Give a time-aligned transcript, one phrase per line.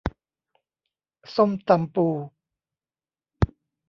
[1.35, 2.07] ส้มตำปู